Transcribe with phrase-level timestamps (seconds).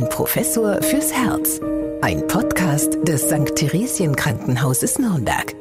[0.00, 1.60] Ein Professor fürs Herz.
[2.00, 3.54] Ein Podcast des St.
[3.54, 5.54] Theresien Krankenhauses Nürnberg.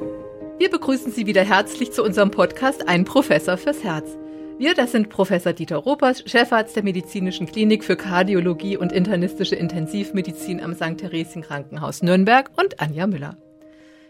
[0.58, 4.08] Wir begrüßen Sie wieder herzlich zu unserem Podcast Ein Professor fürs Herz.
[4.58, 10.64] Wir, das sind Professor Dieter Ropers, Chefarzt der Medizinischen Klinik für Kardiologie und internistische Intensivmedizin
[10.64, 11.00] am St.
[11.00, 13.36] Theresien Krankenhaus Nürnberg und Anja Müller.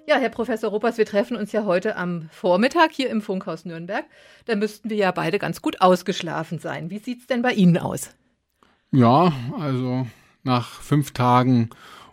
[0.06, 4.06] Ja, Herr Professor Ropers, wir treffen uns ja heute am Vormittag hier im Funkhaus Nürnberg.
[4.46, 6.92] Da müssten wir ja beide ganz gut ausgeschlafen sein.
[6.92, 8.12] Wie sieht's denn bei Ihnen aus?
[8.92, 10.08] Ja, also
[10.44, 11.70] nach fünf Tagen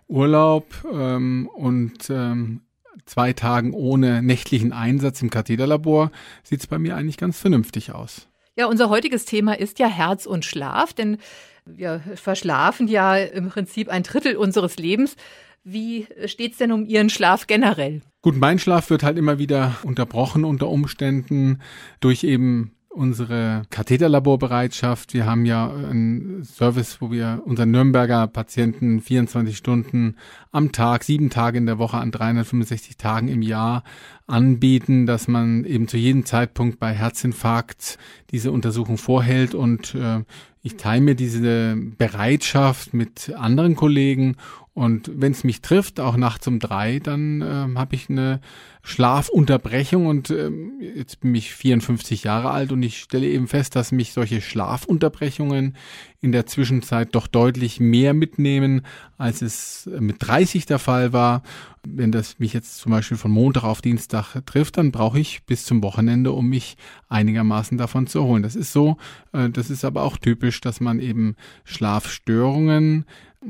[0.09, 2.61] Urlaub ähm, und ähm,
[3.07, 6.11] zwei Tagen ohne nächtlichen Einsatz im Katheterlabor
[6.43, 8.29] sieht es bei mir eigentlich ganz vernünftig aus.
[8.57, 11.19] Ja, unser heutiges Thema ist ja Herz und Schlaf, denn
[11.65, 15.16] wir verschlafen ja im Prinzip ein Drittel unseres Lebens.
[15.65, 18.02] Wie steht's denn um Ihren Schlaf generell?
[18.23, 21.61] Gut, mein Schlaf wird halt immer wieder unterbrochen unter Umständen
[22.01, 25.13] durch eben unsere Katheterlaborbereitschaft.
[25.13, 30.17] Wir haben ja einen Service, wo wir unseren Nürnberger Patienten 24 Stunden
[30.51, 33.85] am Tag, sieben Tage in der Woche an 365 Tagen im Jahr
[34.27, 37.99] anbieten, dass man eben zu jedem Zeitpunkt bei Herzinfarkt
[38.30, 40.25] diese Untersuchung vorhält und äh,
[40.63, 44.37] ich teile mir diese Bereitschaft mit anderen Kollegen
[44.77, 48.43] und wenn es mich trifft, auch nachts um drei, dann äh, habe ich eine
[48.82, 50.51] Schlafunterbrechung und äh,
[50.95, 55.79] jetzt bin ich 54 Jahre alt und ich stelle eben fest, dass mich solche Schlafunterbrechungen
[56.21, 58.82] in der Zwischenzeit doch deutlich mehr mitnehmen,
[59.16, 61.43] als es mit 30 der Fall war.
[61.82, 65.65] Wenn das mich jetzt zum Beispiel von Montag auf Dienstag trifft, dann brauche ich bis
[65.65, 66.77] zum Wochenende, um mich
[67.09, 68.43] einigermaßen davon zu erholen.
[68.43, 68.99] Das ist so,
[69.32, 71.34] äh, das ist aber auch typisch, dass man eben
[71.65, 73.06] Schlafstörungen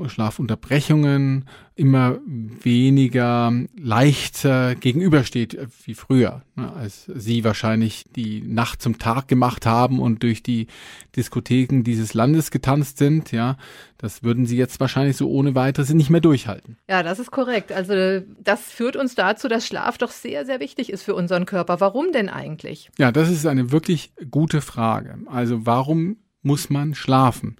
[0.06, 1.44] Schlafunterbrechungen
[1.74, 9.66] immer weniger leichter gegenübersteht wie früher, ne, als sie wahrscheinlich die Nacht zum Tag gemacht
[9.66, 10.68] haben und durch die
[11.16, 13.56] Diskotheken dieses Landes getanzt sind, ja,
[13.98, 16.78] das würden sie jetzt wahrscheinlich so ohne weiteres nicht mehr durchhalten.
[16.88, 17.72] Ja, das ist korrekt.
[17.72, 21.80] Also das führt uns dazu, dass Schlaf doch sehr, sehr wichtig ist für unseren Körper.
[21.80, 22.90] Warum denn eigentlich?
[22.98, 25.18] Ja, das ist eine wirklich gute Frage.
[25.26, 27.56] Also warum muss man schlafen?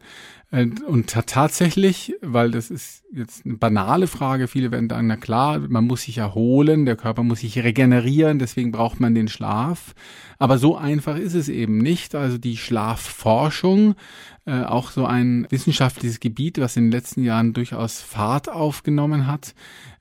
[0.51, 5.59] Äh, und tatsächlich, weil das ist jetzt eine banale Frage, viele werden sagen, na klar,
[5.59, 9.95] man muss sich erholen, der Körper muss sich regenerieren, deswegen braucht man den Schlaf.
[10.39, 12.15] Aber so einfach ist es eben nicht.
[12.15, 13.95] Also die Schlafforschung,
[14.45, 19.55] äh, auch so ein wissenschaftliches Gebiet, was in den letzten Jahren durchaus Fahrt aufgenommen hat,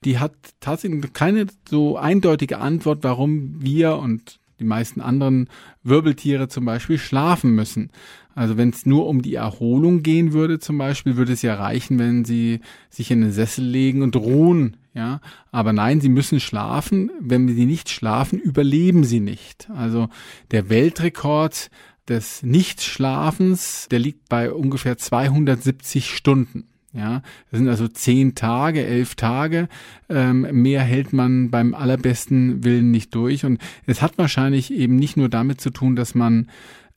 [0.04, 5.50] die hat tatsächlich keine so eindeutige Antwort, warum wir und die meisten anderen
[5.84, 7.92] Wirbeltiere zum Beispiel schlafen müssen.
[8.36, 11.98] Also wenn es nur um die Erholung gehen würde zum Beispiel, würde es ja reichen,
[11.98, 12.60] wenn sie
[12.90, 14.78] sich in den Sessel legen und ruhen.
[14.94, 15.20] Ja,
[15.52, 17.12] aber nein, sie müssen schlafen.
[17.20, 19.70] Wenn sie nicht schlafen, überleben sie nicht.
[19.72, 20.10] Also
[20.52, 21.70] der Weltrekord
[22.08, 26.66] des Nichtschlafens, der liegt bei ungefähr 270 Stunden.
[26.94, 29.68] Ja, das sind also zehn Tage, elf Tage.
[30.08, 33.44] Ähm, mehr hält man beim allerbesten Willen nicht durch.
[33.44, 36.48] Und es hat wahrscheinlich eben nicht nur damit zu tun, dass man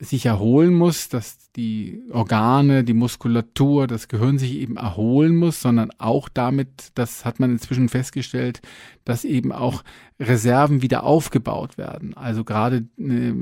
[0.01, 5.91] sich erholen muss, dass die Organe, die Muskulatur, das Gehirn sich eben erholen muss, sondern
[5.97, 8.61] auch damit, das hat man inzwischen festgestellt,
[9.03, 9.83] dass eben auch
[10.17, 12.15] Reserven wieder aufgebaut werden.
[12.15, 13.33] Also gerade äh,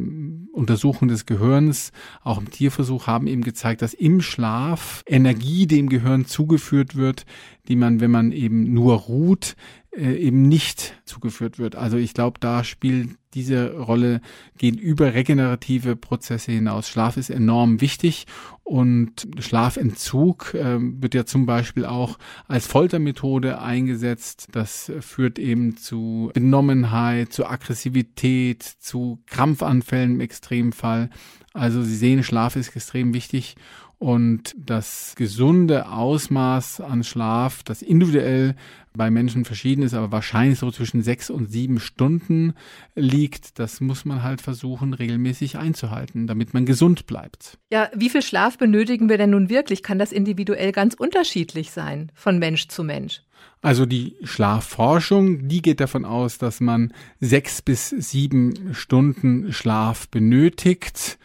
[0.51, 1.91] Untersuchungen des Gehirns,
[2.23, 7.25] auch im Tierversuch, haben eben gezeigt, dass im Schlaf Energie dem Gehirn zugeführt wird,
[7.67, 9.55] die man, wenn man eben nur ruht,
[9.97, 11.75] eben nicht zugeführt wird.
[11.75, 14.21] Also ich glaube, da spielt diese Rolle
[14.57, 16.87] gehen über regenerative Prozesse hinaus.
[16.89, 18.25] Schlaf ist enorm wichtig
[18.63, 24.47] und Schlafentzug äh, wird ja zum Beispiel auch als Foltermethode eingesetzt.
[24.51, 31.09] Das führt eben zu Benommenheit, zu Aggressivität, zu Krampfanfällen im Extremfall.
[31.53, 33.55] Also Sie sehen, Schlaf ist extrem wichtig
[33.99, 38.55] und das gesunde Ausmaß an Schlaf, das individuell
[38.93, 42.53] bei Menschen verschieden ist, aber wahrscheinlich so zwischen sechs und sieben Stunden
[42.95, 47.57] liegt, das muss man halt versuchen, regelmäßig einzuhalten, damit man gesund bleibt.
[47.71, 49.83] Ja, wie viel Schlaf benötigen wir denn nun wirklich?
[49.83, 53.21] Kann das individuell ganz unterschiedlich sein, von Mensch zu Mensch?
[53.61, 61.17] Also die Schlafforschung, die geht davon aus, dass man sechs bis sieben Stunden Schlaf benötigt.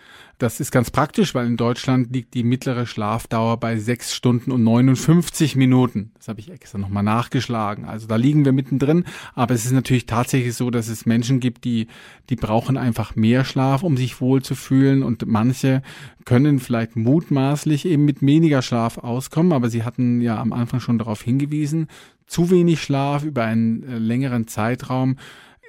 [0.43, 4.65] Das ist ganz praktisch, weil in Deutschland liegt die mittlere Schlafdauer bei sechs Stunden und
[4.65, 6.11] 59 Minuten.
[6.17, 7.85] Das habe ich extra nochmal nachgeschlagen.
[7.85, 9.05] Also da liegen wir mittendrin.
[9.37, 11.87] Aber es ist natürlich tatsächlich so, dass es Menschen gibt, die,
[12.29, 15.05] die brauchen einfach mehr Schlaf, um sich wohl zu fühlen.
[15.05, 15.81] Und manche
[16.25, 19.53] können vielleicht mutmaßlich eben mit weniger Schlaf auskommen.
[19.53, 21.87] Aber sie hatten ja am Anfang schon darauf hingewiesen,
[22.27, 25.19] zu wenig Schlaf über einen äh, längeren Zeitraum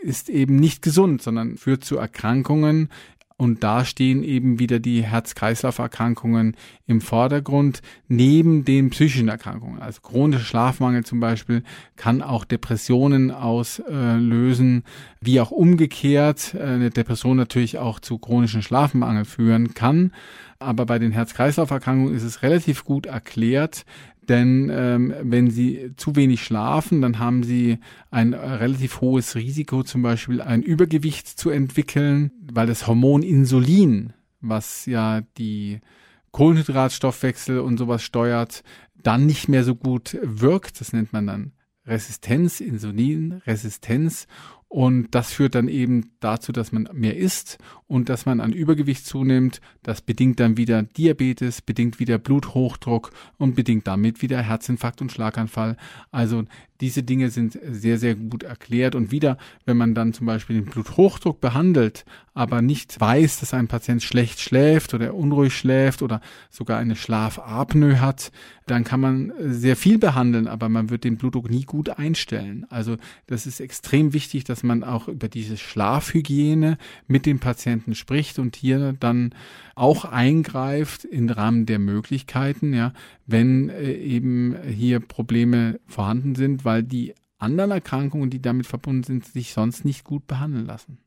[0.04, 2.90] ist eben nicht gesund, sondern führt zu Erkrankungen,
[3.38, 9.82] Und da stehen eben wieder die Herz-Kreislauf-Erkrankungen im Vordergrund, neben den psychischen Erkrankungen.
[9.82, 11.64] Also chronischer Schlafmangel zum Beispiel
[11.96, 14.84] kann auch Depressionen auslösen,
[15.20, 20.12] wie auch umgekehrt eine Depression natürlich auch zu chronischen Schlafmangel führen kann.
[20.60, 23.86] Aber bei den Herz-Kreislauf-Erkrankungen ist es relativ gut erklärt,
[24.30, 27.80] denn ähm, wenn sie zu wenig schlafen, dann haben sie
[28.12, 34.86] ein relativ hohes Risiko, zum Beispiel ein Übergewicht zu entwickeln, weil das Hormon Insulin, was
[34.86, 35.80] ja die
[36.32, 38.64] Kohlenhydratstoffwechsel und sowas steuert,
[39.02, 40.82] dann nicht mehr so gut wirkt.
[40.82, 41.52] Das nennt man dann
[41.86, 44.28] Resistenz, Insulinresistenz.
[44.68, 47.60] Und das führt dann eben dazu, dass man mehr isst
[47.94, 49.62] und dass man an Übergewicht zunimmt.
[49.84, 55.78] Das bedingt dann wieder Diabetes, bedingt wieder Bluthochdruck und bedingt damit wieder Herzinfarkt und Schlaganfall.
[56.10, 56.46] Also
[56.82, 58.96] diese Dinge sind sehr, sehr gut erklärt.
[58.96, 62.04] Und wieder, wenn man dann zum Beispiel den Bluthochdruck behandelt,
[62.34, 66.20] aber nicht weiß, dass ein Patient schlecht schläft oder unruhig schläft oder
[66.50, 68.32] sogar eine Schlafapnoe hat,
[68.66, 72.66] dann kann man sehr viel behandeln, aber man wird den Blutdruck nie gut einstellen.
[72.70, 72.98] Also
[73.28, 78.56] das ist extrem wichtig, dass man auch über diese Schlafhygiene mit dem Patienten spricht und
[78.56, 79.36] hier dann
[79.76, 82.94] auch eingreift im Rahmen der Möglichkeiten, ja,
[83.26, 89.26] wenn äh, eben hier Probleme vorhanden sind, weil die anderen Erkrankungen, die damit verbunden sind,
[89.26, 90.98] sich sonst nicht gut behandeln lassen.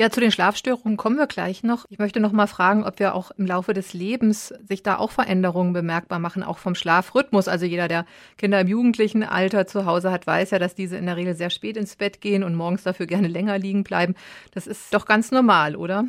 [0.00, 1.84] Ja, zu den Schlafstörungen kommen wir gleich noch.
[1.90, 5.10] Ich möchte noch mal fragen, ob wir auch im Laufe des Lebens sich da auch
[5.10, 7.48] Veränderungen bemerkbar machen, auch vom Schlafrhythmus.
[7.48, 8.06] Also jeder, der
[8.38, 11.50] Kinder im jugendlichen Alter zu Hause hat, weiß ja, dass diese in der Regel sehr
[11.50, 14.14] spät ins Bett gehen und morgens dafür gerne länger liegen bleiben.
[14.52, 16.06] Das ist doch ganz normal, oder?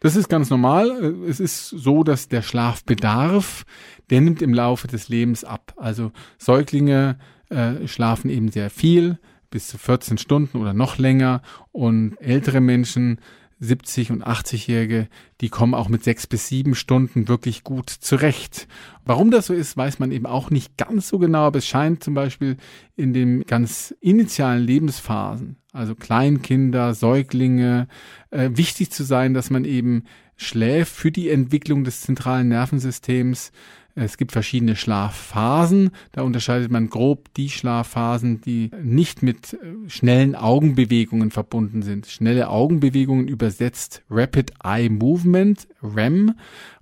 [0.00, 0.90] Das ist ganz normal.
[1.26, 3.64] Es ist so, dass der Schlafbedarf,
[4.10, 5.72] der nimmt im Laufe des Lebens ab.
[5.78, 7.18] Also Säuglinge
[7.48, 9.18] äh, schlafen eben sehr viel,
[9.50, 11.42] bis zu 14 Stunden oder noch länger.
[11.72, 13.20] Und ältere Menschen,
[13.60, 15.08] 70 und 80-Jährige,
[15.40, 18.68] die kommen auch mit sechs bis sieben Stunden wirklich gut zurecht.
[19.04, 22.04] Warum das so ist, weiß man eben auch nicht ganz so genau, aber es scheint
[22.04, 22.56] zum Beispiel
[22.96, 27.88] in den ganz initialen Lebensphasen, also Kleinkinder, Säuglinge,
[28.30, 30.04] äh, wichtig zu sein, dass man eben
[30.36, 33.50] schläft für die Entwicklung des zentralen Nervensystems,
[34.00, 35.90] es gibt verschiedene Schlafphasen.
[36.12, 42.06] Da unterscheidet man grob die Schlafphasen, die nicht mit äh, schnellen Augenbewegungen verbunden sind.
[42.06, 46.34] Schnelle Augenbewegungen übersetzt Rapid Eye Movement, REM.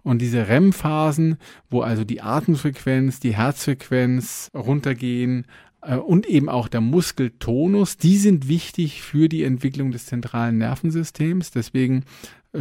[0.03, 1.37] Und diese REM-Phasen,
[1.69, 5.47] wo also die Atemfrequenz, die Herzfrequenz runtergehen,
[5.87, 11.51] äh, und eben auch der Muskeltonus, die sind wichtig für die Entwicklung des zentralen Nervensystems.
[11.51, 12.05] Deswegen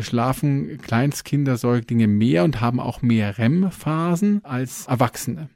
[0.01, 5.49] schlafen Kleinstkinder, Säuglinge mehr und haben auch mehr REM-Phasen als Erwachsene.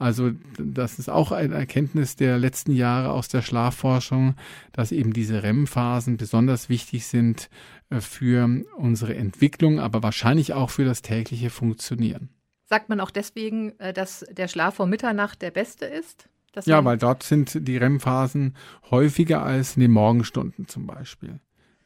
[0.00, 4.34] Also das ist auch eine Erkenntnis der letzten Jahre aus der Schlafforschung,
[4.72, 7.50] dass eben diese REM-Phasen besonders wichtig sind
[7.90, 12.30] äh, für unsere Entwicklung, aber wahrscheinlich auch für das tägliche Funktionieren.
[12.64, 16.30] Sagt man auch deswegen, äh, dass der Schlaf vor Mitternacht der beste ist?
[16.64, 18.56] ja, weil dort sind die REM-Phasen
[18.90, 21.40] häufiger als in den Morgenstunden zum Beispiel.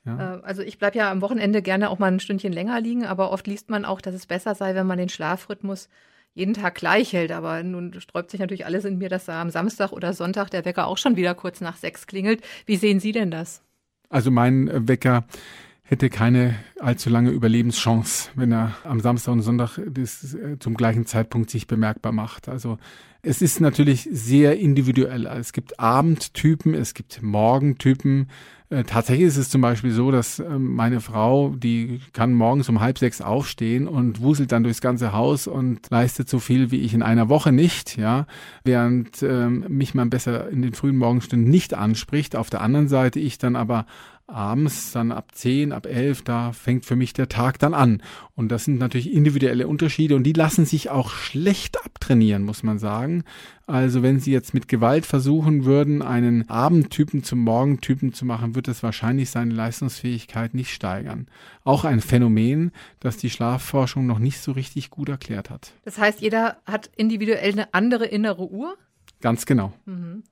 [0.05, 0.37] Ja.
[0.37, 3.31] Äh, also ich bleibe ja am Wochenende gerne auch mal ein Stündchen länger liegen, aber
[3.31, 5.89] oft liest man auch, dass es besser sei, wenn man den Schlafrhythmus
[6.35, 7.33] jeden Tag gleich hält.
[7.33, 10.65] Aber nun sträubt sich natürlich alles in mir, dass da am Samstag oder Sonntag der
[10.65, 12.43] Wecker auch schon wieder kurz nach sechs klingelt.
[12.67, 13.63] Wie sehen Sie denn das?
[14.09, 15.25] Also mein Wecker
[15.83, 21.07] hätte keine allzu lange Überlebenschance, wenn er am Samstag und Sonntag das, äh, zum gleichen
[21.07, 22.49] Zeitpunkt sich bemerkbar macht.
[22.49, 22.79] Also
[23.23, 25.27] es ist natürlich sehr individuell.
[25.27, 28.29] Es gibt Abendtypen, es gibt Morgentypen.
[28.75, 32.81] Äh, tatsächlich ist es zum Beispiel so, dass äh, meine Frau, die kann morgens um
[32.81, 36.93] halb sechs aufstehen und wuselt dann durchs ganze Haus und leistet so viel wie ich
[36.93, 38.27] in einer Woche nicht, ja,
[38.65, 42.35] während ähm, mich man besser in den frühen Morgenstunden nicht anspricht.
[42.35, 43.87] Auf der anderen Seite ich dann aber
[44.27, 48.03] abends dann ab 10, ab 11, da fängt für mich der Tag dann an.
[48.35, 52.79] Und das sind natürlich individuelle Unterschiede und die lassen sich auch schlecht abtrainieren, muss man
[52.79, 53.25] sagen.
[53.67, 58.69] Also wenn Sie jetzt mit Gewalt versuchen würden, einen Abendtypen zum Morgentypen zu machen, wird
[58.69, 61.27] es wahrscheinlich seine Leistungsfähigkeit nicht steigern.
[61.63, 65.73] Auch ein Phänomen, das die Schlafforschung noch nicht so richtig gut erklärt hat.
[65.85, 68.77] Das heißt, jeder hat individuell eine andere innere Uhr?
[69.21, 69.73] Ganz genau.
[69.87, 70.25] Mhm.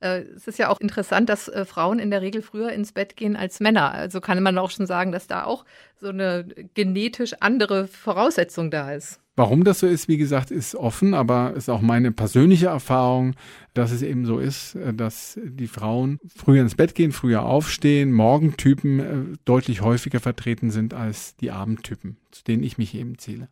[0.00, 3.16] Äh, es ist ja auch interessant, dass äh, Frauen in der Regel früher ins Bett
[3.16, 3.92] gehen als Männer.
[3.92, 5.64] Also kann man auch schon sagen, dass da auch
[6.00, 9.20] so eine genetisch andere Voraussetzung da ist.
[9.36, 13.36] Warum das so ist, wie gesagt, ist offen, aber ist auch meine persönliche Erfahrung,
[13.72, 18.12] dass es eben so ist, äh, dass die Frauen früher ins Bett gehen, früher aufstehen,
[18.12, 23.48] Morgentypen deutlich häufiger vertreten sind als die Abendtypen, zu denen ich mich eben zähle.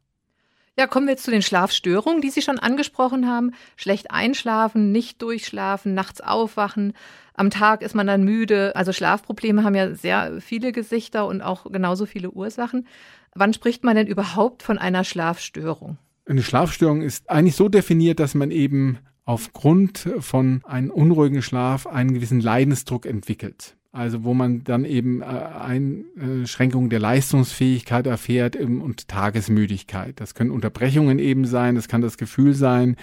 [0.78, 3.50] Ja, kommen wir jetzt zu den Schlafstörungen, die Sie schon angesprochen haben.
[3.74, 6.92] Schlecht einschlafen, nicht durchschlafen, nachts aufwachen.
[7.34, 8.76] Am Tag ist man dann müde.
[8.76, 12.86] Also Schlafprobleme haben ja sehr viele Gesichter und auch genauso viele Ursachen.
[13.34, 15.98] Wann spricht man denn überhaupt von einer Schlafstörung?
[16.26, 22.14] Eine Schlafstörung ist eigentlich so definiert, dass man eben aufgrund von einem unruhigen Schlaf einen
[22.14, 23.77] gewissen Leidensdruck entwickelt.
[23.90, 30.20] Also wo man dann eben äh, Einschränkungen der Leistungsfähigkeit erfährt und Tagesmüdigkeit.
[30.20, 32.96] Das können Unterbrechungen eben sein, das kann das Gefühl sein,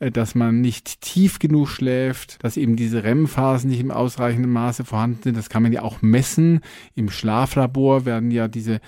[0.00, 4.84] äh, dass man nicht tief genug schläft, dass eben diese REM-Phasen nicht im ausreichenden Maße
[4.84, 5.36] vorhanden sind.
[5.36, 6.60] Das kann man ja auch messen.
[6.96, 8.80] Im Schlaflabor werden ja diese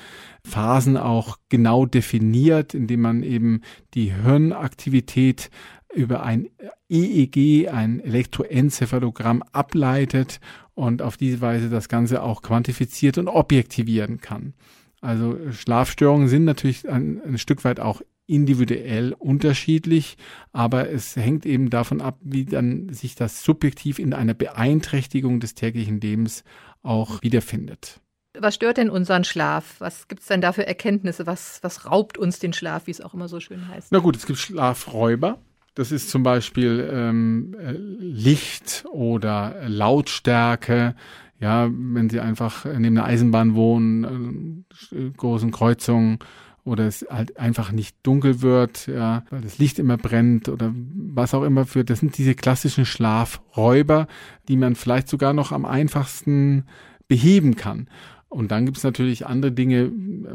[0.44, 3.60] Phasen auch genau definiert, indem man eben
[3.94, 5.50] die Hirnaktivität
[5.94, 6.48] über ein
[6.88, 10.40] EEG, ein Elektroenzephalogramm ableitet
[10.74, 14.54] und auf diese Weise das Ganze auch quantifiziert und objektivieren kann.
[15.00, 20.16] Also Schlafstörungen sind natürlich ein, ein Stück weit auch individuell unterschiedlich,
[20.52, 25.54] aber es hängt eben davon ab, wie dann sich das subjektiv in einer Beeinträchtigung des
[25.54, 26.42] täglichen Lebens
[26.82, 28.00] auch wiederfindet.
[28.36, 29.76] Was stört denn unseren Schlaf?
[29.78, 31.26] Was gibt es denn da für Erkenntnisse?
[31.26, 33.92] Was, was raubt uns den Schlaf, wie es auch immer so schön heißt?
[33.92, 35.38] Na gut, es gibt Schlafräuber.
[35.74, 40.94] Das ist zum Beispiel ähm, äh, Licht oder Lautstärke.
[41.40, 46.20] Ja, wenn Sie einfach neben der Eisenbahn wohnen, äh, großen Kreuzungen
[46.64, 51.34] oder es halt einfach nicht dunkel wird, ja, weil das Licht immer brennt oder was
[51.34, 54.06] auch immer für, das sind diese klassischen Schlafräuber,
[54.48, 56.64] die man vielleicht sogar noch am einfachsten
[57.08, 57.88] beheben kann.
[58.28, 59.92] Und dann gibt es natürlich andere Dinge,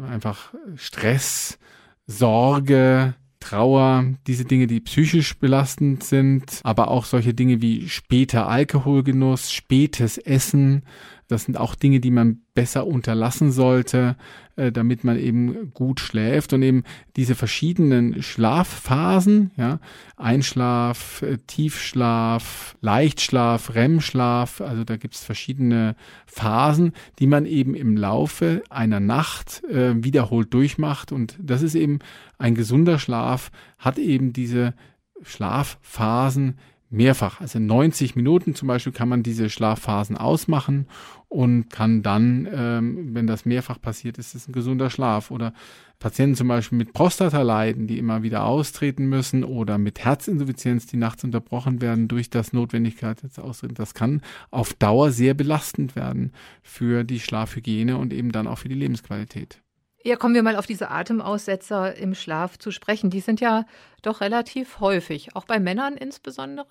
[0.09, 1.57] einfach Stress,
[2.05, 9.51] Sorge, Trauer, diese Dinge, die psychisch belastend sind, aber auch solche Dinge wie später Alkoholgenuss,
[9.51, 10.83] spätes Essen,
[11.29, 14.17] das sind auch Dinge, die man besser unterlassen sollte,
[14.55, 16.83] äh, damit man eben gut schläft und eben
[17.15, 19.79] diese verschiedenen Schlafphasen, ja,
[20.17, 25.95] Einschlaf, äh, Tiefschlaf, Leichtschlaf, REM-Schlaf, also da gibt's verschiedene
[26.25, 31.11] Phasen, die man eben im Laufe einer Nacht äh, wiederholt durchmacht.
[31.11, 31.99] Und das ist eben
[32.39, 34.73] ein gesunder Schlaf, hat eben diese
[35.21, 36.57] Schlafphasen
[36.89, 37.39] mehrfach.
[37.39, 40.87] Also 90 Minuten zum Beispiel kann man diese Schlafphasen ausmachen
[41.27, 45.29] und kann dann, ähm, wenn das mehrfach passiert, ist es ein gesunder Schlaf.
[45.29, 45.53] Oder
[45.99, 50.97] Patienten zum Beispiel mit Prostata leiden, die immer wieder austreten müssen oder mit Herzinsuffizienz, die
[50.97, 53.75] nachts unterbrochen werden durch das Notwendigkeit des Austreten.
[53.75, 56.31] Das kann auf Dauer sehr belastend werden
[56.63, 59.61] für die Schlafhygiene und eben dann auch für die Lebensqualität.
[60.01, 63.09] Ja, kommen wir mal auf diese Atemaussetzer im Schlaf zu sprechen.
[63.09, 63.65] Die sind ja
[64.01, 66.65] doch relativ häufig, auch bei Männern insbesondere.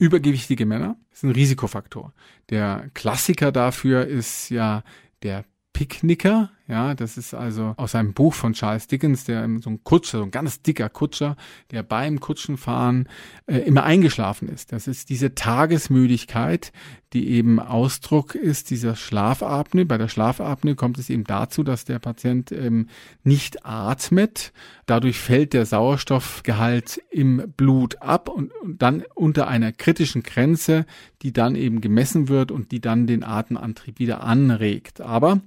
[0.00, 2.14] Übergewichtige Männer ist ein Risikofaktor.
[2.48, 4.82] Der Klassiker dafür ist ja
[5.22, 9.82] der Picknicker, ja, das ist also aus einem Buch von Charles Dickens, der so ein
[9.82, 11.36] Kutscher, so ein ganz dicker Kutscher,
[11.72, 13.08] der beim Kutschenfahren
[13.46, 14.70] äh, immer eingeschlafen ist.
[14.70, 16.72] Das ist diese Tagesmüdigkeit,
[17.12, 19.84] die eben Ausdruck ist dieser Schlafapnoe.
[19.84, 22.86] Bei der Schlafapnoe kommt es eben dazu, dass der Patient ähm,
[23.24, 24.52] nicht atmet.
[24.86, 30.86] Dadurch fällt der Sauerstoffgehalt im Blut ab und, und dann unter einer kritischen Grenze,
[31.22, 35.00] die dann eben gemessen wird und die dann den Atemantrieb wieder anregt.
[35.00, 35.40] Aber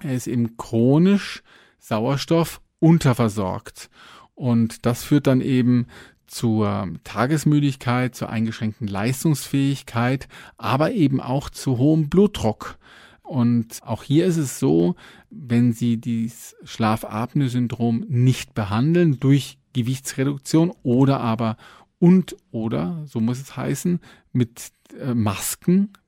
[0.00, 1.42] er ist eben chronisch
[1.78, 3.90] Sauerstoff unterversorgt.
[4.34, 5.86] Und das führt dann eben
[6.26, 12.78] zur Tagesmüdigkeit, zur eingeschränkten Leistungsfähigkeit, aber eben auch zu hohem Blutdruck.
[13.22, 14.96] Und auch hier ist es so,
[15.30, 21.56] wenn Sie dieses Schlafapnoe-Syndrom nicht behandeln durch Gewichtsreduktion oder aber
[21.98, 24.00] und oder, so muss es heißen,
[24.32, 25.14] mit äh,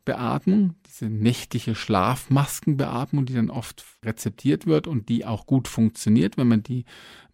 [0.04, 6.48] Maskenbeatmung, diese nächtliche Schlafmaskenbeatmung, die dann oft rezeptiert wird und die auch gut funktioniert, wenn
[6.48, 6.84] man die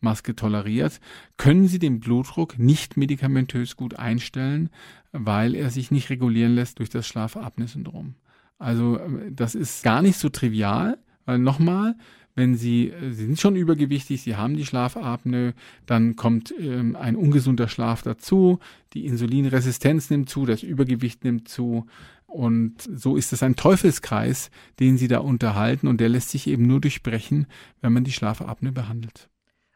[0.01, 1.01] Maske toleriert,
[1.37, 4.71] können Sie den Blutdruck nicht medikamentös gut einstellen,
[5.13, 8.15] weil er sich nicht regulieren lässt durch das Schlafapnoe-Syndrom.
[8.59, 11.97] Also äh, das ist gar nicht so trivial, weil nochmal,
[12.37, 15.55] wenn Sie, äh, Sie sind schon übergewichtig, Sie haben die Schlafapnoe,
[15.87, 18.61] dann kommt ähm, ein ungesunder Schlaf dazu,
[18.95, 21.87] die Insulinresistenz nimmt zu, das Übergewicht nimmt zu
[22.31, 26.67] und so ist es ein Teufelskreis, den Sie da unterhalten und der lässt sich eben
[26.67, 27.47] nur durchbrechen,
[27.81, 29.29] wenn man die Schlafapnoe behandelt.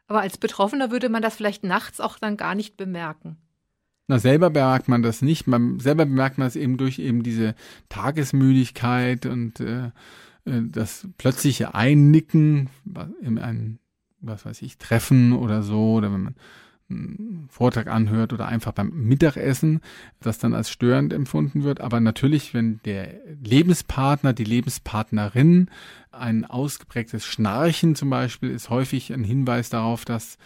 [0.07, 3.37] Aber als Betroffener würde man das vielleicht nachts auch dann gar nicht bemerken.
[4.07, 5.47] Na, selber bemerkt man das nicht.
[5.47, 7.55] Man selber bemerkt man es eben durch eben diese
[7.89, 9.87] Tagesmüdigkeit und äh,
[10.45, 12.69] äh, das plötzliche Einnicken
[13.21, 13.79] in ein,
[14.21, 16.35] was weiß ich, Treffen oder so, oder wenn man
[17.49, 19.81] Vortrag anhört oder einfach beim Mittagessen,
[20.19, 21.81] das dann als störend empfunden wird.
[21.81, 25.69] Aber natürlich, wenn der Lebenspartner, die Lebenspartnerin
[26.11, 30.37] ein ausgeprägtes Schnarchen zum Beispiel ist häufig ein Hinweis darauf, dass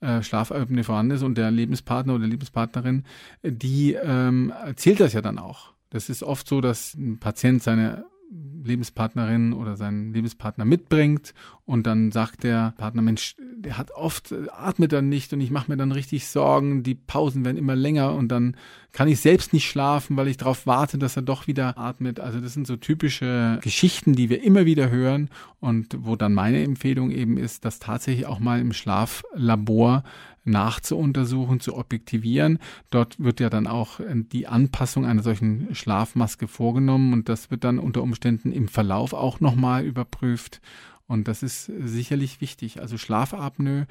[0.00, 3.04] äh, vorhanden ist und der Lebenspartner oder Lebenspartnerin,
[3.42, 5.72] die ähm, erzählt das ja dann auch.
[5.90, 11.32] Das ist oft so, dass ein Patient seine Lebenspartnerin oder seinen Lebenspartner mitbringt
[11.64, 15.70] und dann sagt der Partner, Mensch, der hat oft, atmet dann nicht und ich mache
[15.70, 18.56] mir dann richtig Sorgen, die Pausen werden immer länger und dann
[18.92, 22.20] kann ich selbst nicht schlafen, weil ich darauf warte, dass er doch wieder atmet.
[22.20, 25.30] Also das sind so typische Geschichten, die wir immer wieder hören
[25.60, 30.04] und wo dann meine Empfehlung eben ist, dass tatsächlich auch mal im Schlaflabor
[30.48, 32.58] nachzuuntersuchen, zu objektivieren.
[32.90, 37.64] Dort wird ja dann auch äh, die Anpassung einer solchen Schlafmaske vorgenommen und das wird
[37.64, 40.60] dann unter Umständen im Verlauf auch nochmal überprüft.
[41.06, 42.80] Und das ist sicherlich wichtig.
[42.80, 43.86] Also Schlafapnoe,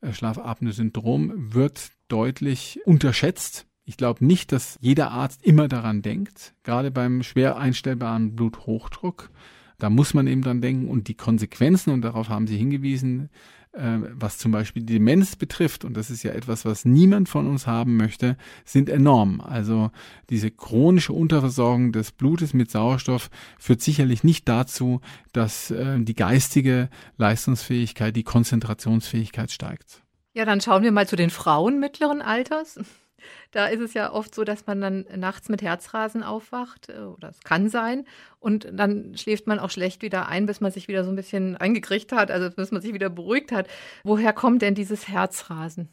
[0.00, 3.66] äh, Schlafapnoe-Syndrom wird deutlich unterschätzt.
[3.84, 9.30] Ich glaube nicht, dass jeder Arzt immer daran denkt, gerade beim schwer einstellbaren Bluthochdruck.
[9.78, 13.30] Da muss man eben dran denken und die Konsequenzen, und darauf haben Sie hingewiesen,
[13.72, 17.66] äh, was zum Beispiel Demenz betrifft, und das ist ja etwas, was niemand von uns
[17.66, 19.40] haben möchte, sind enorm.
[19.40, 19.90] Also
[20.30, 25.00] diese chronische Unterversorgung des Blutes mit Sauerstoff führt sicherlich nicht dazu,
[25.32, 30.02] dass äh, die geistige Leistungsfähigkeit, die Konzentrationsfähigkeit steigt.
[30.34, 32.78] Ja, dann schauen wir mal zu den Frauen mittleren Alters.
[33.50, 37.30] Da ist es ja oft so, dass man dann nachts mit Herzrasen aufwacht, äh, oder
[37.30, 38.04] es kann sein,
[38.40, 41.56] und dann schläft man auch schlecht wieder ein, bis man sich wieder so ein bisschen
[41.56, 43.68] eingekriegt hat, also bis man sich wieder beruhigt hat.
[44.04, 45.88] Woher kommt denn dieses Herzrasen?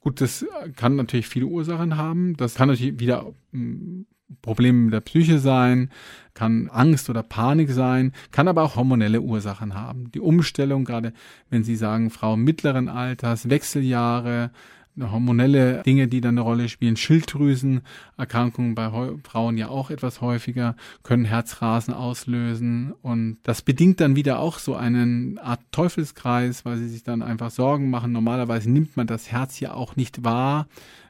[0.00, 0.46] Gut, das
[0.76, 2.36] kann natürlich viele Ursachen haben.
[2.36, 4.06] Das kann natürlich wieder hm,
[4.42, 5.90] Probleme mit der Psyche sein,
[6.34, 10.10] kann Angst oder Panik sein, kann aber auch hormonelle Ursachen haben.
[10.12, 11.12] Die Umstellung, gerade
[11.50, 14.50] wenn Sie sagen, Frau mittleren Alters, Wechseljahre,
[14.98, 16.96] hormonelle Dinge, die dann eine Rolle spielen.
[16.96, 18.90] Schilddrüsenerkrankungen bei
[19.22, 22.92] Frauen ja auch etwas häufiger, können Herzrasen auslösen.
[23.02, 27.50] Und das bedingt dann wieder auch so einen Art Teufelskreis, weil sie sich dann einfach
[27.50, 28.12] Sorgen machen.
[28.12, 30.66] Normalerweise nimmt man das Herz ja auch nicht wahr.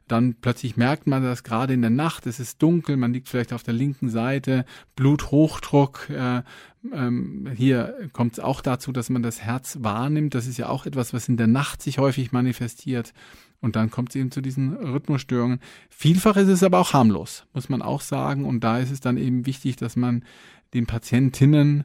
[0.09, 3.53] Dann plötzlich merkt man das gerade in der Nacht, es ist dunkel, man liegt vielleicht
[3.53, 4.65] auf der linken Seite,
[4.95, 6.09] Bluthochdruck.
[6.11, 6.43] Äh,
[6.93, 10.35] ähm, hier kommt es auch dazu, dass man das Herz wahrnimmt.
[10.35, 13.13] Das ist ja auch etwas, was in der Nacht sich häufig manifestiert.
[13.61, 15.61] Und dann kommt es eben zu diesen Rhythmusstörungen.
[15.89, 18.45] Vielfach ist es aber auch harmlos, muss man auch sagen.
[18.45, 20.25] Und da ist es dann eben wichtig, dass man
[20.75, 21.85] den Patientinnen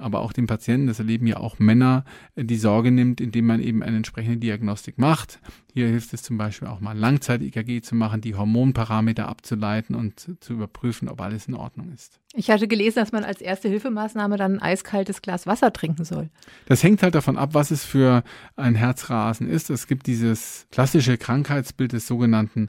[0.00, 3.60] aber auch den Patienten, das erleben ja auch Männer, äh, die Sorge nimmt, indem man
[3.60, 5.40] eben eine entsprechende Diagnostik macht.
[5.72, 10.52] Hier hilft es zum Beispiel auch mal Langzeit-EKG zu machen, die Hormonparameter abzuleiten und zu
[10.52, 12.18] überprüfen, ob alles in Ordnung ist.
[12.34, 16.30] Ich hatte gelesen, dass man als erste Hilfemaßnahme dann ein eiskaltes Glas Wasser trinken soll.
[16.66, 18.22] Das hängt halt davon ab, was es für
[18.56, 19.70] ein Herzrasen ist.
[19.70, 22.68] Es gibt dieses klassische Krankheitsbild des sogenannten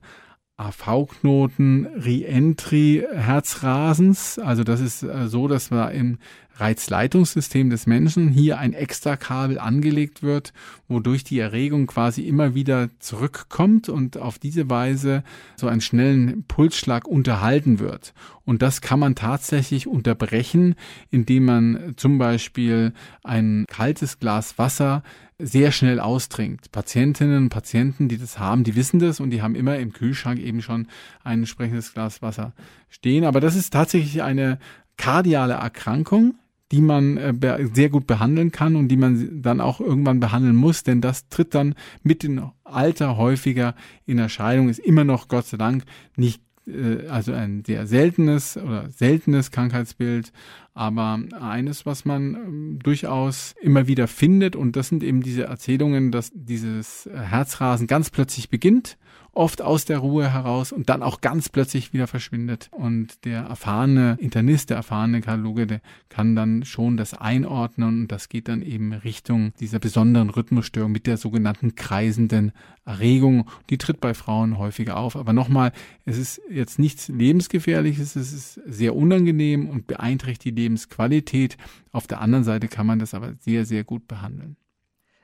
[0.62, 4.40] AV-Knoten Reentry Herzrasens.
[4.40, 6.18] Also das ist äh, so, dass wir im
[6.62, 10.54] Reizleitungssystem des Menschen hier ein extra Kabel angelegt wird,
[10.88, 15.24] wodurch die Erregung quasi immer wieder zurückkommt und auf diese Weise
[15.56, 18.14] so einen schnellen Pulsschlag unterhalten wird.
[18.46, 20.76] Und das kann man tatsächlich unterbrechen,
[21.10, 22.94] indem man zum Beispiel
[23.24, 25.04] ein kaltes Glas Wasser
[25.42, 26.72] sehr schnell austrinkt.
[26.72, 30.40] Patientinnen und Patienten, die das haben, die wissen das und die haben immer im Kühlschrank
[30.40, 30.88] eben schon
[31.24, 32.54] ein entsprechendes Glas Wasser
[32.90, 33.24] stehen.
[33.24, 34.60] Aber das ist tatsächlich eine
[34.98, 36.36] kardiale Erkrankung,
[36.72, 37.34] die man äh,
[37.74, 41.54] sehr gut behandeln kann und die man dann auch irgendwann behandeln muss, denn das tritt
[41.54, 43.76] dann mit dem Alter häufiger
[44.06, 45.84] in Erscheinung, ist immer noch Gott sei Dank
[46.16, 50.32] nicht äh, also ein sehr seltenes oder seltenes Krankheitsbild,
[50.74, 56.12] aber eines, was man ähm, durchaus immer wieder findet und das sind eben diese Erzählungen,
[56.12, 58.98] dass dieses Herzrasen ganz plötzlich beginnt
[59.34, 62.70] oft aus der Ruhe heraus und dann auch ganz plötzlich wieder verschwindet.
[62.72, 68.28] Und der erfahrene Internist, der erfahrene Kardiologe, der kann dann schon das einordnen und das
[68.28, 72.52] geht dann eben Richtung dieser besonderen Rhythmusstörung mit der sogenannten kreisenden
[72.84, 73.50] Erregung.
[73.70, 75.16] Die tritt bei Frauen häufiger auf.
[75.16, 75.72] Aber nochmal,
[76.06, 81.58] es ist jetzt nichts Lebensgefährliches, es ist sehr unangenehm und beeinträchtigt die Lebensqualität.
[81.92, 84.58] Auf der anderen Seite kann man das aber sehr, sehr gut behandeln.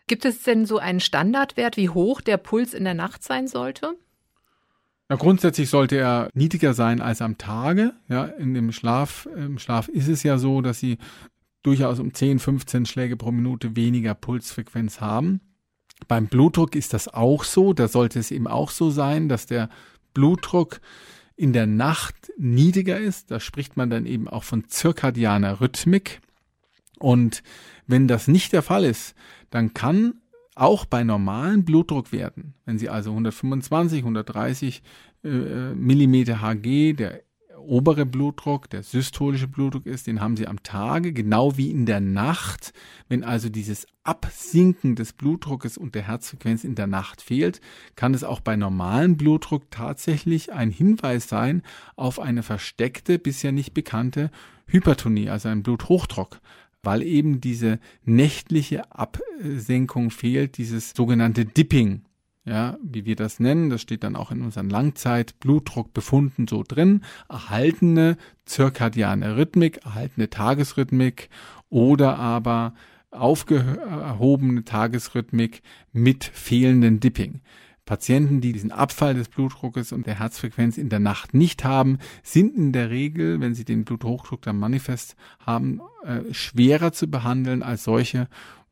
[0.07, 3.95] Gibt es denn so einen Standardwert, wie hoch der Puls in der Nacht sein sollte?
[5.09, 7.93] Ja, grundsätzlich sollte er niedriger sein als am Tage.
[8.09, 10.97] Ja, in dem Schlaf, im Schlaf ist es ja so, dass sie
[11.63, 15.41] durchaus um 10, 15 Schläge pro Minute weniger Pulsfrequenz haben.
[16.07, 17.73] Beim Blutdruck ist das auch so.
[17.73, 19.69] Da sollte es eben auch so sein, dass der
[20.13, 20.79] Blutdruck
[21.35, 23.31] in der Nacht niedriger ist.
[23.31, 26.21] Da spricht man dann eben auch von zirkadianer Rhythmik.
[26.99, 27.43] Und
[27.85, 29.15] wenn das nicht der Fall ist,
[29.49, 30.21] dann kann
[30.55, 34.81] auch bei normalen Blutdruckwerten, wenn Sie also 125, 130
[35.23, 35.29] äh,
[35.75, 37.21] Millimeter Hg, der
[37.67, 41.99] obere Blutdruck, der systolische Blutdruck ist, den haben Sie am Tage, genau wie in der
[41.99, 42.73] Nacht.
[43.09, 47.61] Wenn also dieses Absinken des Blutdruckes und der Herzfrequenz in der Nacht fehlt,
[47.95, 51.61] kann es auch bei normalem Blutdruck tatsächlich ein Hinweis sein
[51.95, 54.31] auf eine versteckte, bisher nicht bekannte
[54.67, 56.39] Hypertonie, also ein Bluthochdruck
[56.83, 62.03] weil eben diese nächtliche Absenkung fehlt, dieses sogenannte Dipping,
[62.47, 68.15] ja, wie wir das nennen, das steht dann auch in unseren Langzeit-Blutdruckbefunden so drin, erhaltene
[68.45, 71.29] zirkadiane Rhythmik, erhaltene Tagesrhythmik
[71.69, 72.73] oder aber
[73.11, 77.41] aufgehobene Tagesrhythmik mit fehlenden Dipping.
[77.87, 82.55] Patienten, die diesen Abfall des Blutdruckes und der Herzfrequenz in der Nacht nicht haben, sind
[82.55, 87.83] in der Regel, wenn sie den Bluthochdruck dann manifest haben, äh, schwerer zu behandeln als
[87.83, 88.27] solche,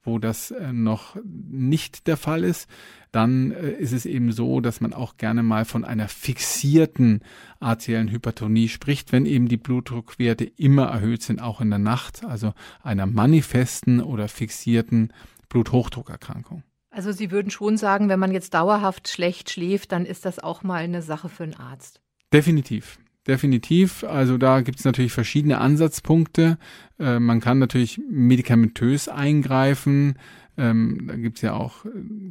[0.05, 2.69] wo das äh, noch nicht der Fall ist.
[3.11, 7.21] Dann äh, ist es eben so, dass man auch gerne mal von einer fixierten
[7.59, 12.53] arteriellen Hypertonie spricht, wenn eben die Blutdruckwerte immer erhöht sind, auch in der Nacht, also
[12.83, 15.13] einer manifesten oder fixierten
[15.49, 16.63] Bluthochdruckerkrankung.
[16.89, 20.63] Also Sie würden schon sagen, wenn man jetzt dauerhaft schlecht schläft, dann ist das auch
[20.63, 22.01] mal eine Sache für einen Arzt.
[22.31, 22.99] Definitiv.
[23.27, 24.03] Definitiv.
[24.03, 26.57] Also da gibt es natürlich verschiedene Ansatzpunkte.
[26.99, 30.19] Äh, man kann natürlich medikamentös eingreifen.
[30.57, 31.89] Ähm, da gibt es ja auch äh,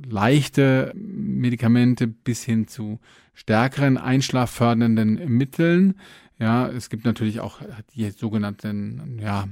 [0.08, 3.00] leichte Medikamente bis hin zu
[3.34, 5.94] stärkeren einschlaffördernden Mitteln.
[6.38, 7.60] Ja, es gibt natürlich auch
[7.94, 9.48] die sogenannten ja,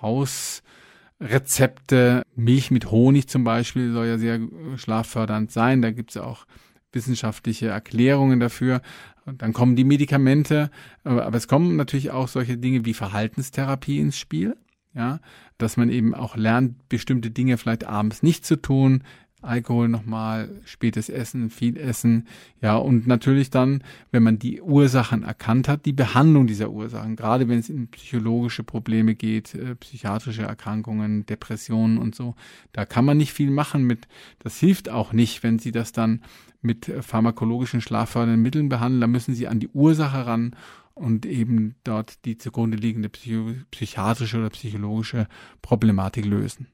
[0.00, 0.62] Haus
[1.20, 2.22] Rezepte.
[2.36, 4.40] Milch mit Honig zum Beispiel soll ja sehr
[4.76, 5.80] schlaffördernd sein.
[5.80, 6.46] Da gibt es auch
[6.92, 8.82] wissenschaftliche Erklärungen dafür.
[9.24, 10.70] Und dann kommen die Medikamente,
[11.04, 14.56] aber es kommen natürlich auch solche Dinge wie Verhaltenstherapie ins Spiel.
[14.94, 15.20] Ja,
[15.56, 19.04] dass man eben auch lernt, bestimmte Dinge vielleicht abends nicht zu tun,
[19.42, 22.26] Alkohol nochmal, spätes Essen, viel Essen,
[22.60, 27.48] ja, und natürlich dann, wenn man die Ursachen erkannt hat, die Behandlung dieser Ursachen, gerade
[27.48, 32.34] wenn es in psychologische Probleme geht, äh, psychiatrische Erkrankungen, Depressionen und so,
[32.72, 36.22] da kann man nicht viel machen mit, das hilft auch nicht, wenn Sie das dann
[36.62, 40.54] mit pharmakologischen schlaffördernden Mitteln behandeln, da müssen Sie an die Ursache ran
[40.94, 45.26] und eben dort die zugrunde liegende psychiatrische oder psychologische
[45.62, 46.68] Problematik lösen.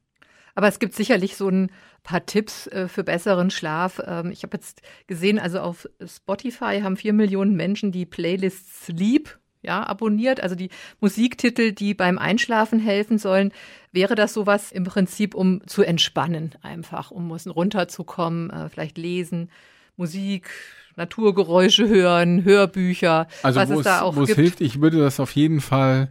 [0.58, 1.70] Aber es gibt sicherlich so ein
[2.02, 4.00] paar Tipps äh, für besseren Schlaf.
[4.04, 9.38] Ähm, ich habe jetzt gesehen, also auf Spotify haben vier Millionen Menschen die Playlist Sleep
[9.62, 13.52] ja, abonniert, also die Musiktitel, die beim Einschlafen helfen sollen.
[13.92, 19.52] Wäre das sowas im Prinzip, um zu entspannen, einfach, um bisschen runterzukommen, äh, vielleicht lesen,
[19.96, 20.50] Musik,
[20.96, 24.30] Naturgeräusche hören, Hörbücher, also was es da auch wo gibt.
[24.30, 26.08] es hilft, ich würde das auf jeden Fall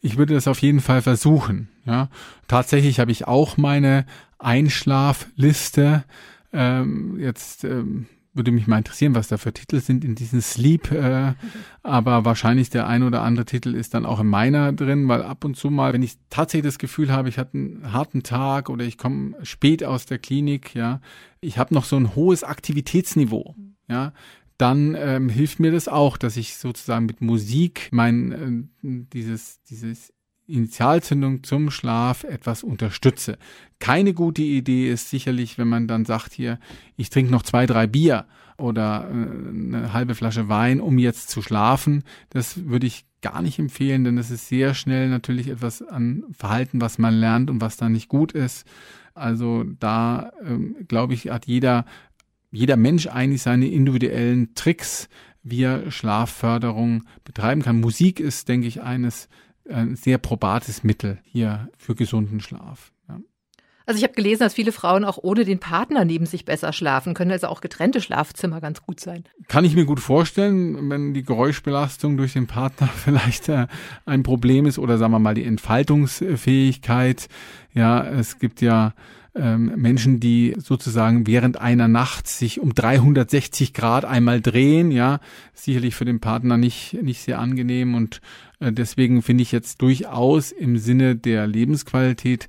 [0.00, 1.68] ich würde das auf jeden Fall versuchen.
[1.84, 2.08] Ja,
[2.48, 4.06] tatsächlich habe ich auch meine
[4.38, 6.04] Einschlafliste.
[6.52, 10.90] Ähm, jetzt ähm, würde mich mal interessieren, was da für Titel sind in diesem Sleep.
[10.92, 11.34] Äh,
[11.82, 15.44] aber wahrscheinlich der ein oder andere Titel ist dann auch in meiner drin, weil ab
[15.44, 18.84] und zu mal, wenn ich tatsächlich das Gefühl habe, ich hatte einen harten Tag oder
[18.84, 21.00] ich komme spät aus der Klinik, ja,
[21.40, 23.54] ich habe noch so ein hohes Aktivitätsniveau.
[23.88, 24.12] Ja,
[24.60, 30.12] dann ähm, hilft mir das auch, dass ich sozusagen mit Musik mein äh, dieses dieses
[30.46, 33.38] Initialzündung zum Schlaf etwas unterstütze.
[33.78, 36.58] Keine gute Idee ist sicherlich, wenn man dann sagt hier,
[36.96, 38.26] ich trinke noch zwei, drei Bier
[38.58, 42.02] oder äh, eine halbe Flasche Wein, um jetzt zu schlafen.
[42.30, 46.80] Das würde ich gar nicht empfehlen, denn das ist sehr schnell natürlich etwas an Verhalten,
[46.80, 48.66] was man lernt und was da nicht gut ist.
[49.14, 51.84] Also da ähm, glaube ich, hat jeder
[52.50, 55.08] jeder Mensch eigentlich seine individuellen Tricks,
[55.42, 57.80] wie er Schlafförderung betreiben kann.
[57.80, 59.28] Musik ist, denke ich, eines
[59.68, 62.92] ein sehr probates Mittel hier für gesunden Schlaf.
[63.08, 63.20] Ja.
[63.86, 67.14] Also ich habe gelesen, dass viele Frauen auch ohne den Partner neben sich besser schlafen
[67.14, 69.24] können, also auch getrennte Schlafzimmer ganz gut sein.
[69.48, 73.66] Kann ich mir gut vorstellen, wenn die Geräuschbelastung durch den Partner vielleicht äh,
[74.06, 77.28] ein Problem ist oder sagen wir mal die Entfaltungsfähigkeit.
[77.72, 78.94] Ja, es gibt ja
[79.34, 85.20] ähm, Menschen, die sozusagen während einer Nacht sich um 360 Grad einmal drehen, ja,
[85.54, 87.94] sicherlich für den Partner nicht, nicht sehr angenehm.
[87.94, 88.20] Und
[88.58, 92.48] äh, deswegen finde ich jetzt durchaus im Sinne der Lebensqualität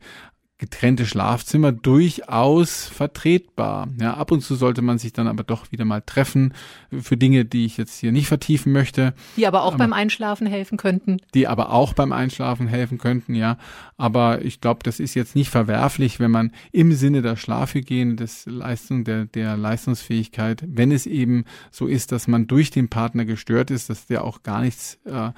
[0.62, 3.88] getrennte Schlafzimmer durchaus vertretbar.
[4.00, 6.54] Ja, ab und zu sollte man sich dann aber doch wieder mal treffen
[7.02, 9.16] für Dinge, die ich jetzt hier nicht vertiefen möchte.
[9.38, 11.18] Die aber auch aber, beim Einschlafen helfen könnten.
[11.34, 13.58] Die aber auch beim Einschlafen helfen könnten, ja.
[13.98, 18.46] Aber ich glaube, das ist jetzt nicht verwerflich, wenn man im Sinne der Schlafhygiene, des
[18.46, 23.72] Leistung, der, der Leistungsfähigkeit, wenn es eben so ist, dass man durch den Partner gestört
[23.72, 25.32] ist, dass der auch gar nichts äh,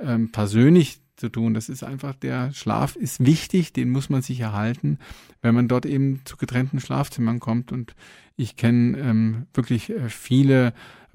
[0.00, 1.54] ähm, persönlich zu tun.
[1.54, 4.98] Das ist einfach, der Schlaf ist wichtig, den muss man sich erhalten,
[5.42, 7.72] wenn man dort eben zu getrennten Schlafzimmern kommt.
[7.72, 7.94] Und
[8.36, 10.72] ich kenne ähm, wirklich äh, viele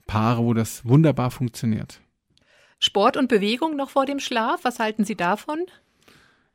[0.07, 2.01] Paare, wo das wunderbar funktioniert.
[2.79, 5.59] Sport und Bewegung noch vor dem Schlaf, was halten Sie davon?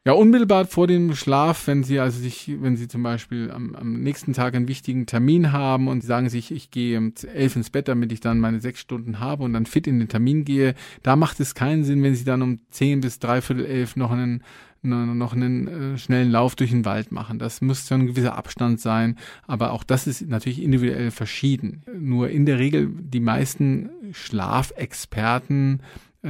[0.07, 3.95] Ja, unmittelbar vor dem Schlaf, wenn Sie also sich, wenn Sie zum Beispiel am, am
[3.95, 7.89] nächsten Tag einen wichtigen Termin haben und sagen sich, ich gehe um elf ins Bett,
[7.89, 11.17] damit ich dann meine sechs Stunden habe und dann fit in den Termin gehe, da
[11.17, 14.45] macht es keinen Sinn, wenn Sie dann um zehn bis dreiviertel elf noch einen
[14.83, 17.41] noch einen äh, schnellen Lauf durch den Wald machen.
[17.41, 19.17] Das muss schon ein gewisser Abstand sein,
[19.49, 21.83] aber auch das ist natürlich individuell verschieden.
[21.99, 25.81] Nur in der Regel die meisten Schlafexperten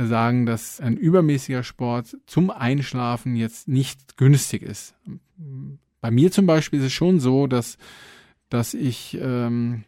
[0.04, 4.94] sagen, dass ein übermäßiger Sport zum Einschlafen jetzt nicht günstig ist.
[6.00, 7.78] Bei mir zum Beispiel ist es schon so, dass,
[8.50, 9.84] dass ich ähm,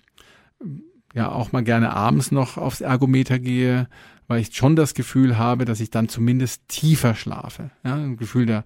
[1.14, 3.88] ja auch mal gerne abends noch aufs Ergometer gehe,
[4.26, 7.70] weil ich schon das Gefühl habe, dass ich dann zumindest tiefer schlafe.
[7.84, 8.64] Ja, ein Gefühl der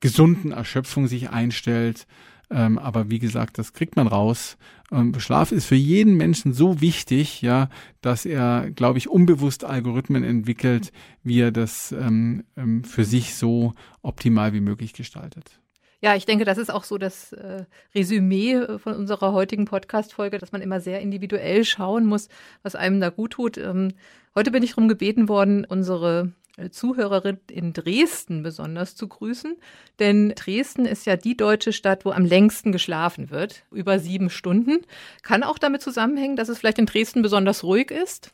[0.00, 2.06] gesunden Erschöpfung sich einstellt.
[2.50, 4.56] Ähm, aber wie gesagt, das kriegt man raus.
[4.92, 7.68] Ähm, Schlaf ist für jeden Menschen so wichtig, ja,
[8.02, 10.92] dass er, glaube ich, unbewusst Algorithmen entwickelt,
[11.24, 15.60] wie er das ähm, ähm, für sich so optimal wie möglich gestaltet.
[16.02, 20.38] Ja, ich denke, das ist auch so das äh, Resümee äh, von unserer heutigen Podcast-Folge,
[20.38, 22.28] dass man immer sehr individuell schauen muss,
[22.62, 23.58] was einem da gut tut.
[23.58, 23.92] Ähm,
[24.34, 26.32] heute bin ich darum gebeten worden, unsere
[26.70, 29.56] Zuhörerin in Dresden besonders zu grüßen.
[29.98, 34.78] Denn Dresden ist ja die deutsche Stadt, wo am längsten geschlafen wird, über sieben Stunden.
[35.22, 38.32] Kann auch damit zusammenhängen, dass es vielleicht in Dresden besonders ruhig ist?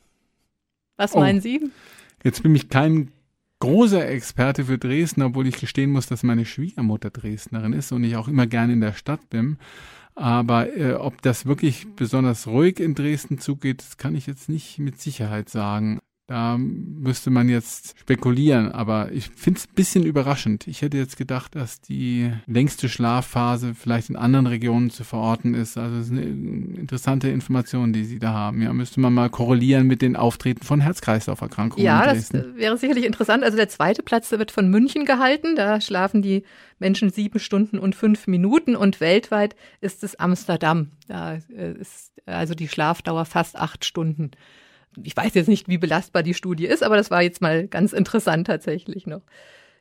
[0.97, 1.71] Was oh, meinen Sie?
[2.23, 3.11] Jetzt bin ich kein
[3.59, 8.17] großer Experte für Dresden, obwohl ich gestehen muss, dass meine Schwiegermutter Dresdnerin ist und ich
[8.17, 9.59] auch immer gerne in der Stadt bin.
[10.15, 14.79] Aber äh, ob das wirklich besonders ruhig in Dresden zugeht, das kann ich jetzt nicht
[14.79, 16.01] mit Sicherheit sagen.
[16.33, 20.67] Da müsste man jetzt spekulieren, aber ich finde es ein bisschen überraschend.
[20.67, 25.77] Ich hätte jetzt gedacht, dass die längste Schlafphase vielleicht in anderen Regionen zu verorten ist.
[25.77, 28.63] Also das ist eine interessante Information, die Sie da haben.
[28.63, 31.85] Ja, müsste man mal korrelieren mit den Auftreten von Herz-Kreislauf-Erkrankungen.
[31.85, 33.45] Ja, das wäre sicherlich interessant.
[33.45, 35.55] Also der zweite Platz der wird von München gehalten.
[35.55, 36.45] Da schlafen die
[36.79, 40.93] Menschen sieben Stunden und fünf Minuten und weltweit ist es Amsterdam.
[41.09, 44.31] Da äh, ist also die Schlafdauer fast acht Stunden
[45.03, 47.93] ich weiß jetzt nicht, wie belastbar die Studie ist, aber das war jetzt mal ganz
[47.93, 49.23] interessant tatsächlich noch.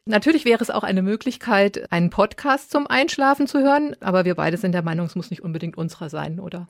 [0.06, 4.58] Natürlich wäre es auch eine Möglichkeit, einen Podcast zum Einschlafen zu hören, aber wir beide
[4.58, 6.68] sind der Meinung, es muss nicht unbedingt unserer sein, oder?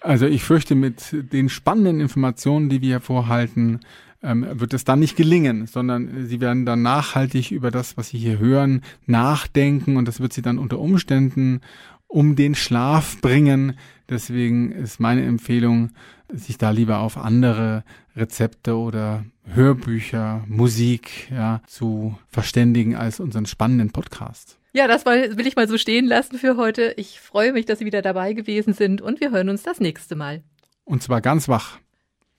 [0.00, 3.80] Also ich fürchte, mit den spannenden Informationen, die wir hier vorhalten,
[4.22, 8.18] ähm, wird es dann nicht gelingen, sondern sie werden dann nachhaltig über das, was sie
[8.18, 11.60] hier hören, nachdenken und das wird sie dann unter Umständen
[12.06, 13.78] um den Schlaf bringen.
[14.08, 15.90] Deswegen ist meine Empfehlung,
[16.32, 17.84] sich da lieber auf andere
[18.16, 24.58] Rezepte oder Hörbücher, Musik ja, zu verständigen als unseren spannenden Podcast.
[24.72, 26.94] Ja, das will ich mal so stehen lassen für heute.
[26.96, 30.16] Ich freue mich, dass Sie wieder dabei gewesen sind und wir hören uns das nächste
[30.16, 30.42] Mal.
[30.84, 31.78] Und zwar ganz wach.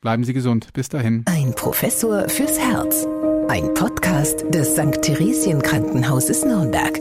[0.02, 0.72] Bleiben Sie gesund.
[0.74, 1.24] Bis dahin.
[1.26, 3.08] Ein Professor fürs Herz.
[3.48, 5.02] Ein Podcast des St.
[5.02, 7.00] Theresien Krankenhauses Nürnberg.